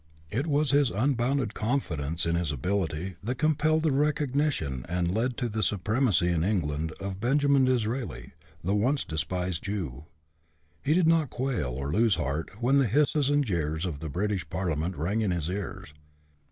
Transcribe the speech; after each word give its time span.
It 0.31 0.47
was 0.47 0.71
his 0.71 0.89
unbounded 0.89 1.53
confidence 1.53 2.25
in 2.25 2.33
his 2.33 2.51
ability 2.51 3.17
that 3.23 3.35
compelled 3.35 3.83
the 3.83 3.91
recognition 3.91 4.83
and 4.89 5.13
led 5.13 5.37
to 5.37 5.47
the 5.47 5.61
supremacy 5.61 6.29
in 6.29 6.43
England 6.43 6.91
of 6.99 7.19
Benjamin 7.19 7.65
Disraeli, 7.65 8.31
the 8.63 8.73
once 8.73 9.05
despised 9.05 9.63
Jew. 9.65 10.05
He 10.81 10.95
did 10.95 11.05
not 11.07 11.29
quail 11.29 11.69
or 11.69 11.91
lose 11.93 12.15
heart 12.15 12.49
when 12.59 12.79
the 12.79 12.87
hisses 12.87 13.29
and 13.29 13.45
jeers 13.45 13.85
of 13.85 13.99
the 13.99 14.09
British 14.09 14.49
parliament 14.49 14.95
rang 14.97 15.21
in 15.21 15.29
his 15.29 15.51
ears. 15.51 15.93